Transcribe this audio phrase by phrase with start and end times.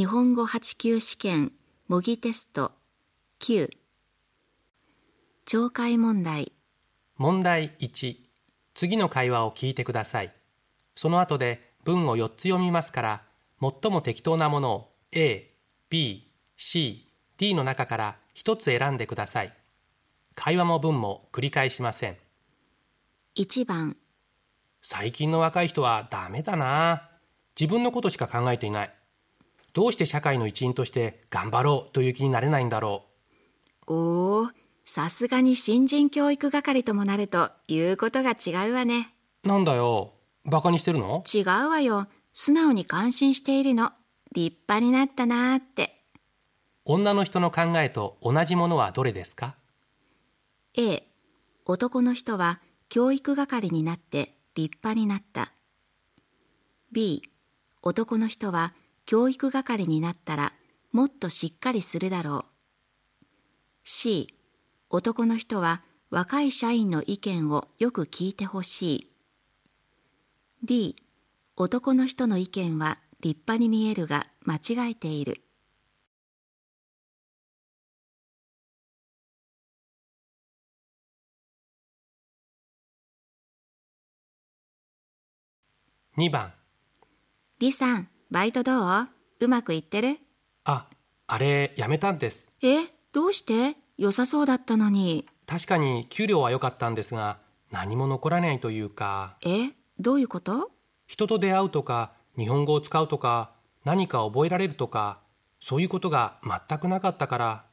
[0.00, 1.52] 日本語8級試験
[1.86, 2.72] 模擬テスト
[3.40, 3.68] 9
[5.44, 6.54] 懲戒問題。
[7.18, 8.16] 問題1
[8.72, 10.34] 次の会話を聞いてください。
[10.96, 13.22] その後で文を4つ読みますから
[13.60, 15.50] 最も適当なものを A、
[15.90, 19.52] B、C、D の中から1つ選んでください。
[20.34, 22.16] 会話も文も繰り返しません。
[23.36, 23.98] 1番。
[24.80, 27.10] 最近の若い人はダメだな。
[27.54, 28.94] 自分のことしか考えていない
[29.72, 33.04] どうして社会の一員として頑張ろうという気になれないんだろ
[33.86, 34.50] おー
[34.84, 39.14] さすがに新人教育係ともなると言うことが違うわね。
[39.44, 40.14] うなんだよ。
[40.50, 41.22] バカにしてるの？
[41.32, 42.08] 違うわよ。
[42.32, 43.92] 素直に感心しているの。
[44.34, 46.04] 立派になったなーって。
[46.84, 49.54] 女の人の考えと同じものはどれですか
[50.76, 51.04] ？A
[51.64, 55.52] 男の人は教育係になって立派になった。
[56.90, 57.22] B
[57.82, 58.72] 男の人は
[59.10, 60.52] 教育係になったら
[60.92, 63.26] もっとしっかりするだろう。
[63.82, 64.32] C
[64.88, 69.10] 男の人は若い社員の意見をよく聞いてほしい。
[70.62, 70.94] D
[71.56, 75.42] 男の人の意見は立派に見えるが間違えている。
[86.16, 86.52] 2番。
[87.58, 89.08] 李さんバイトどう？
[89.40, 90.18] うまくいってる？
[90.64, 90.86] あ
[91.26, 92.48] あれやめたんです。
[92.62, 93.76] えどうして？
[93.98, 95.26] 良さそうだったのに。
[95.46, 97.38] 確かに給料は良かったんですが
[97.72, 99.36] 何も残らないというか。
[99.44, 100.70] えどういうこと？
[101.08, 103.50] 人と出会うとか日本語を使うとか
[103.84, 105.18] 何か覚えられるとか
[105.58, 107.64] そういうことが全くなかったから。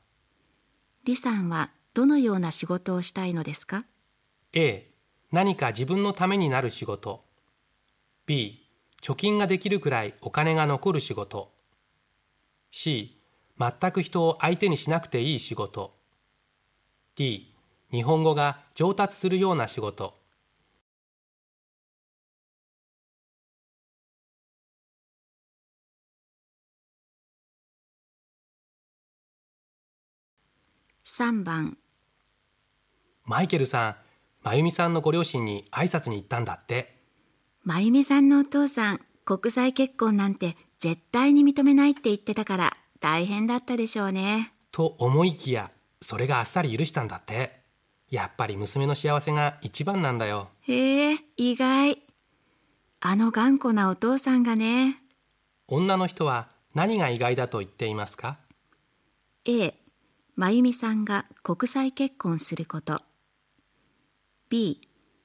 [1.05, 3.85] 李さんはどのような仕事をしたいのですか
[4.53, 4.91] ？A
[5.31, 7.25] 何か自分のためになる仕事。
[8.25, 8.66] B
[9.01, 11.51] 貯金ができるくらいお金が残る仕事。
[12.71, 13.19] C
[13.59, 15.93] 全く人を相手にしなくていい仕事。
[17.15, 17.53] D
[17.91, 20.13] 日本語が上達するような仕事。
[31.03, 31.77] 3番。
[33.23, 33.95] マイケルさん
[34.43, 36.96] 真由美さんのご両親に挨拶に行ったんだって
[37.67, 44.53] 真由美さんのお父さん国際結婚なんて絶対に認めないって言ってたから大変だったでしょうね。
[44.71, 45.69] と思いきや
[46.01, 47.59] それがあっさり許したんだって。
[48.09, 50.47] やっぱり娘の幸せが一番なんだよ。
[50.61, 52.01] へえ意外。
[53.01, 54.95] あの頑固なお父さんがね。
[55.67, 58.39] 女の人は何が意外だと言っていますか
[59.43, 59.75] ？A
[60.37, 63.01] 真由美さんが国際結婚すること。
[64.47, 64.79] B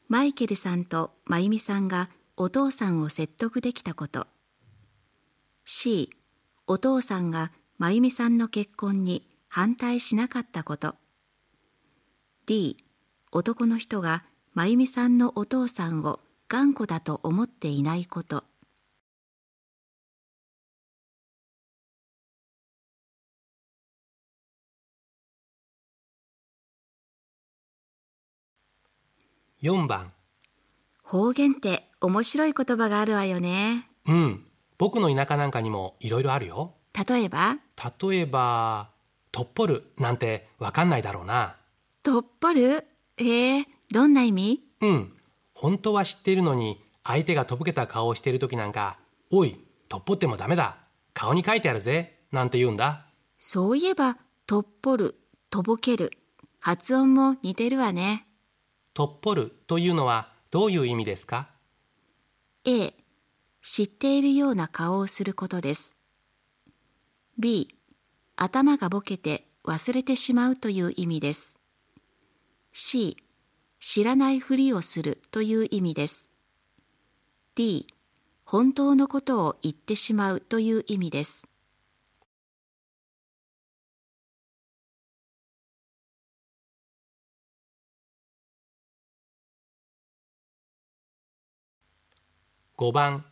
[0.09, 2.09] マイケルさんと真由美さんが
[2.45, 4.27] お父さんを説得できたこと。
[5.65, 6.11] C
[6.67, 10.97] お父さんが真由美さんの結婚に反対しなかったこと。
[12.47, 12.85] D
[13.31, 18.43] 男の人が真由美さんのお父さんを頑固だと思っていないこと。
[29.63, 30.13] 4番。
[31.05, 33.89] 方言って面白い言葉があるわよね。
[34.07, 34.47] うん。
[34.77, 36.75] 僕の田舎なんかにもいろいろあるよ。
[37.09, 37.59] 例えば？
[38.11, 38.91] 例えば
[39.31, 41.57] とっぽるなんてわかんないだろうな。
[42.03, 42.85] とっぽる
[43.17, 44.61] へえどんな意味？
[44.81, 45.17] うん。
[45.55, 48.99] 本当は知っているのに相手がとぼけた顔をしている時なんか
[49.31, 49.57] 「おい
[49.89, 50.79] とっぽってもダメだ。
[51.15, 53.07] 顔に書いてあるぜ」なんて言うんだ。
[53.39, 55.15] そういえばとっぽる
[55.51, 56.11] とぼける。
[56.59, 58.27] 発音も似てるわね。
[58.95, 61.49] とっぽるというのはどういう意味ですか？
[62.65, 62.95] A
[63.61, 65.97] 知っているような顔をすることです。
[67.37, 67.77] B
[68.37, 71.57] 頭がぼけて忘れてしまうという意味です。
[72.73, 73.17] C
[73.81, 76.31] 知らないふりをするという意味です。
[77.57, 77.89] D
[78.45, 81.49] 本当のことを言ってしまうという意味です。
[92.83, 93.25] 5番。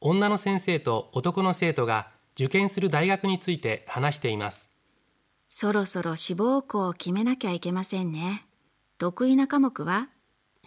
[0.00, 4.70] 女の先生と男の生徒が受験する大学について話しています。
[5.48, 8.46] そろそろ志望校を決めなきゃいけませんね。
[8.98, 10.08] 得意な科目は？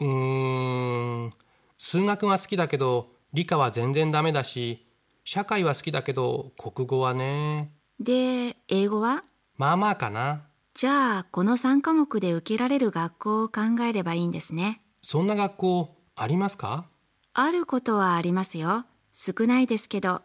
[0.01, 1.31] うーん。
[1.77, 4.86] 数学は好きだけど理科は全然ダメだし
[5.24, 7.71] 社会は好きだけど国語はね。
[8.01, 9.24] で英語は？
[9.56, 10.42] まあまあかな。
[10.74, 14.81] じゃあこの3科目で受けられる学校を考えればいいんですね。
[15.04, 16.86] そんな学校ありますか？
[17.34, 20.22] あることはありますよ少ないですけど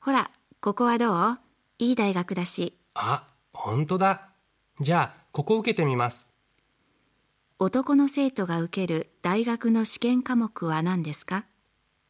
[0.00, 0.30] ほら
[0.60, 1.38] ここはどう？
[1.78, 2.76] いい大学だし。
[2.92, 4.28] あ、本当だ。
[4.78, 6.30] じゃあ、ここ受けてみます。
[7.58, 11.46] 男の生徒が受ける大学の試験科目は何ですか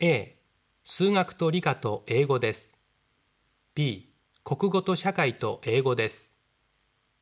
[0.00, 0.36] ？A、
[0.82, 2.74] 数学と理科と英語です。
[3.76, 6.32] B、国語と社会と英語です。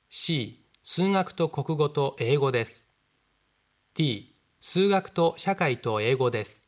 [0.09, 2.89] C、数学と国語と英語です。
[3.95, 6.68] D、数学と社会と英語です。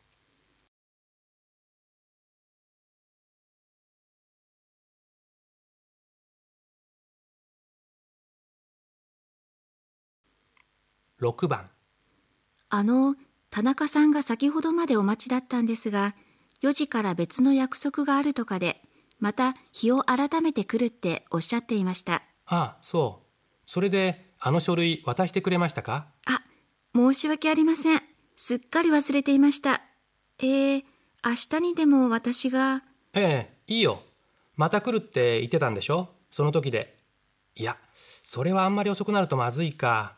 [11.20, 11.70] 6番
[12.68, 13.16] あの、
[13.50, 16.14] 田中さんが先ほどまでお待ちだったんですが、
[16.62, 18.80] 4時から別の約束があるとかで、
[19.18, 22.22] また日を改めて来るっておっしゃっていました。
[22.46, 23.26] あ、そう。
[23.66, 26.06] それで、あの書類渡してくれましたか？
[26.26, 26.42] あ、
[26.94, 28.02] 申し訳ありません。
[28.36, 29.82] すっかり忘れていました。
[30.38, 30.84] えー、
[31.24, 32.82] 明日にでも私が、
[33.12, 34.02] ええ、いいよ。
[34.56, 36.08] また来るって言ってたんでしょ？
[36.30, 36.96] その時で。
[37.56, 37.76] いや、
[38.24, 40.16] それはあんまり遅くなるとまずいか。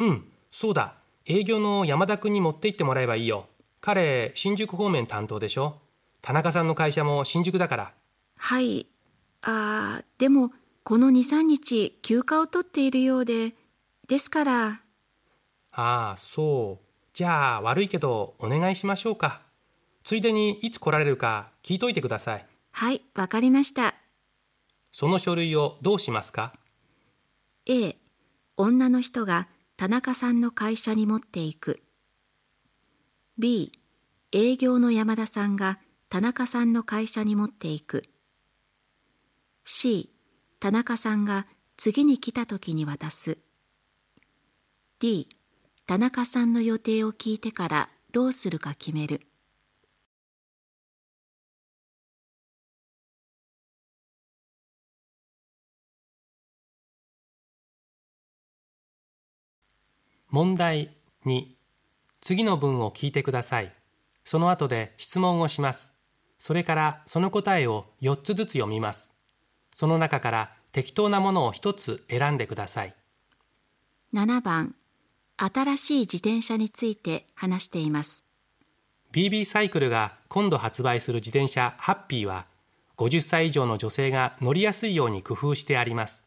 [0.00, 0.94] うん、そうだ。
[1.26, 3.46] 営業の山田君に持って行ってもらえばいいよ。
[3.80, 5.78] 彼、新宿方面担当でしょ？
[6.22, 7.92] 田中さんの会社も新宿だから。
[8.36, 8.86] はい、
[9.42, 10.52] あー、でも、
[10.82, 13.54] この2、3日休暇を取っているようで、
[14.08, 14.80] ですから、
[15.72, 16.86] ああ、そう。
[17.12, 19.42] じゃあ、悪いけど、お願いしましょうか。
[20.02, 22.46] ついでに、いつ来られるか聞いといてください。
[22.72, 23.94] はい、わかりました。
[24.92, 26.54] その書類をどうしますか
[27.66, 27.96] ？A
[28.56, 29.46] 女の人が
[29.80, 31.80] 田中さんの会社に持っていく。
[33.38, 33.72] B
[34.30, 35.78] 営業の山田さんが
[36.10, 38.04] 田中さんの会社に持っていく。
[39.64, 40.12] C
[40.60, 41.46] 田中さんが
[41.78, 43.38] 次に来た時に渡す。
[44.98, 45.30] D
[45.86, 49.22] 田中さんの予定を聞いてからどうするか決める。
[60.30, 60.90] 問題
[61.26, 61.46] 2
[62.20, 63.72] 次の文を聞いてください。
[64.24, 65.92] その後で質問をします。
[66.38, 69.12] それからその答えを4つずつ読みます。
[69.74, 72.94] その中から適当なものを1つ選んでください。
[74.14, 74.76] 7番
[75.36, 78.24] 新しい自転車について話しています。
[79.12, 82.46] BB サイクルが今度発売する自転車ハッピーは
[82.98, 86.24] 50歳以上の女性が乗りやすいように工夫してあります。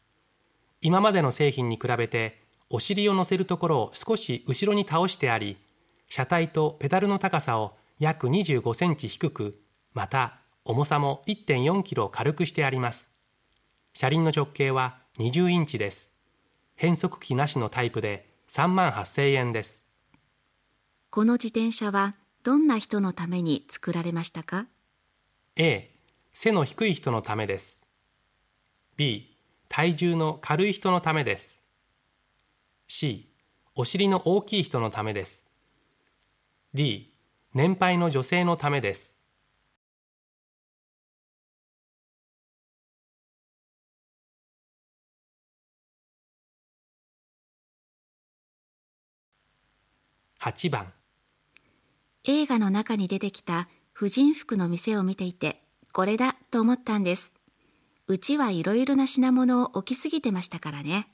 [0.81, 2.42] 今までの製品に比べて
[2.75, 5.57] お尻を乗せるところを少し後ろに倒してあり
[6.07, 9.61] 車体とペダルの高さを約25センチ低く
[9.93, 13.11] また重さも1.4キロ軽くしてあります。
[13.93, 16.11] 車輪の直径は20インチです。
[16.75, 19.85] 変速機なしのタイプで3万8000円です。
[21.11, 24.65] この自転車はどんな人のために作られましたか
[25.57, 25.91] ？A
[26.31, 27.81] 背の低い人のためです。
[28.97, 29.37] B
[29.69, 31.62] 体重の軽い人のためです
[32.87, 33.29] C
[33.75, 35.47] お尻の大きい人のためです。
[36.73, 37.11] D
[37.53, 39.15] 年配の女性のためです。
[50.39, 50.91] 8番
[52.25, 55.63] 映画の中に出てきた婦人服の店を見ていて
[55.93, 57.33] これだと思ったんです。
[58.07, 61.07] うちはいろいろな品物を置きすぎてましたからね。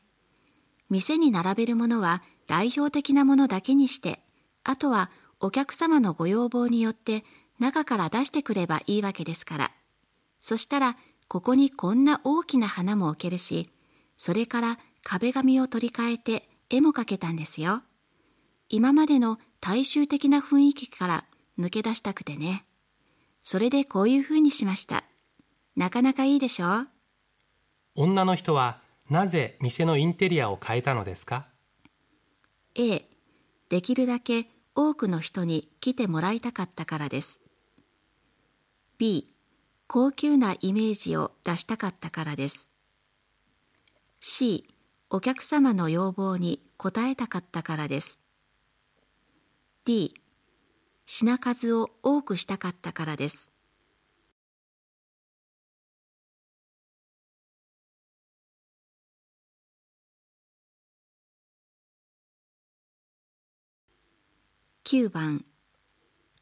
[0.89, 4.21] 店に並べるものは代表的なものだけにして
[4.63, 7.23] あとはお客様のご要望によって
[7.59, 9.71] 中から出してくればいいわけですから
[10.39, 13.69] そしたらここにこんな大きな花も置けるし
[14.17, 17.83] それから壁紙を取り替えて絵も描けたんですよ
[18.69, 21.25] 今までの大衆的な雰囲気から
[21.57, 22.65] 抜け出したくてね。
[23.43, 25.03] それでこういう風にしました。
[25.75, 26.85] なかなかいいでしょ
[27.95, 28.79] 女の人は
[29.09, 31.47] なぜ店のインテリアを変えたのですか
[32.75, 33.05] ?A、
[33.69, 37.41] できるだけ多くの人に来てもらいたかったからです。
[38.99, 39.33] B、
[39.87, 42.69] 高級なイメージを出したかったからです。
[44.19, 44.67] C、
[45.09, 48.21] お客様の要望に応えたかったからです。
[49.85, 50.13] D、
[51.07, 53.49] 品数を多くしたかったからです。
[64.91, 65.45] 9番。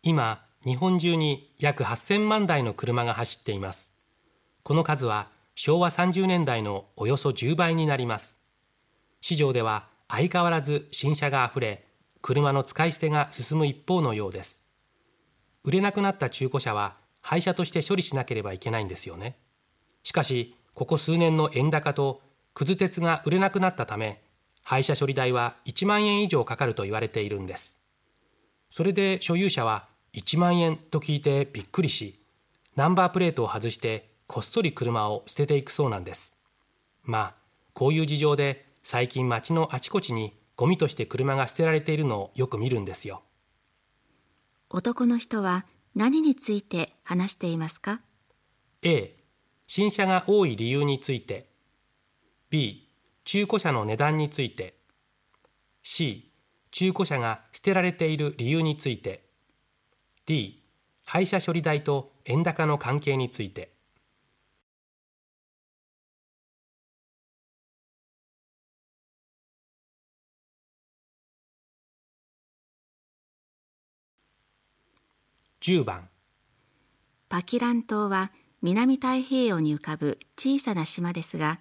[0.03, 3.91] 今日本中に約8000万台の車が走っています。
[4.63, 8.37] この数は昭和30年代のおよそ10倍になります。
[9.19, 11.83] 市場では相変わらず新車があふれ
[12.21, 14.63] 車の使い捨てが進む一方のようです。
[15.65, 19.35] 売れなくなった中古車は廃車として処理しなければいけないんですよね。
[20.03, 22.21] しかしここ数年の円高と
[22.53, 24.21] くず鉄が売れなくなったため
[24.63, 27.76] 廃車処理代は1万円以上かかると言われているんです。
[28.69, 32.19] それで所有者は1万円と聞いてびっくりし
[32.75, 36.35] ナンバープレートを外してこっそり車を捨てていくそうなんです。
[37.03, 37.35] まあ
[37.73, 43.23] こういう事情で最近街のあちこちにゴミとして車が捨てられているのをよく見るんですよ。
[44.69, 48.01] 男の人は何について話していますか
[48.81, 49.15] ？A
[49.65, 51.49] 新車が多い理由について。
[52.49, 52.89] B
[53.23, 54.77] 中古車の値段について。
[55.83, 56.26] C
[56.77, 59.23] 中古車が捨てられている理由について。
[60.27, 60.63] D
[61.03, 63.73] 廃車処理代と円高の関係について。
[75.61, 76.09] 10番
[77.27, 78.31] パキラン島は
[78.61, 81.59] 南太平洋に浮かぶ小さな島ですが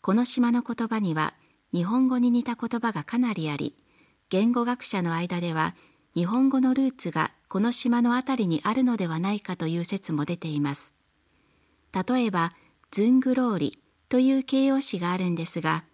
[0.00, 1.34] この島の言葉には
[1.74, 3.76] 日本語に似た言葉がかなりあり
[4.34, 5.76] 言語学者の間では
[6.16, 10.92] 日本語のルーツがこの島のあたりにあるのではないかという説も出ています。
[11.92, 12.52] 例えば
[12.90, 15.84] ズングローリという形容詞があるんですが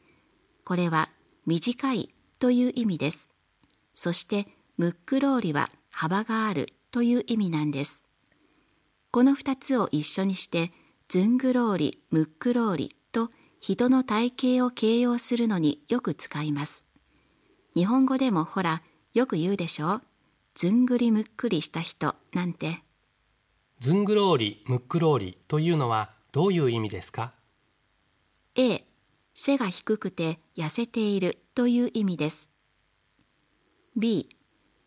[0.65, 1.11] これは
[1.45, 3.29] 短いという意味です。
[3.95, 4.47] そして
[4.79, 8.05] ムックローリは幅があるという意味なんです。
[9.11, 10.73] この2つを一緒にして
[11.09, 13.29] ズングローリ、ムックローリと
[13.61, 16.87] 人の体型を形容するのによく使います。
[17.75, 18.83] 日本語でもほら
[19.15, 20.01] よく言うでしょ？
[20.55, 22.83] ずんぐりむっくりした人なんて。
[23.81, 27.33] ずんぐろーりむっくろーりというのはどういう意味ですか
[28.57, 28.85] ？A
[29.35, 32.51] 背が低くて痩せているという意味です。
[33.97, 34.29] B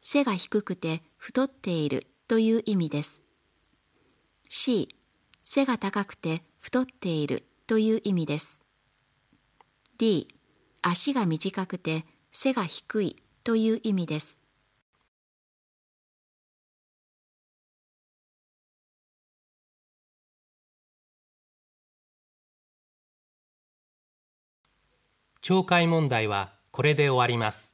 [0.02, 3.24] 背が低くて太っているという意味です。
[4.50, 4.90] C
[5.44, 8.62] 背が高くて太っているという意味です。
[9.98, 10.28] D
[10.82, 14.40] 足が短くて背が低いという意味です。
[25.44, 27.73] 懲戒問題はこれで終わります。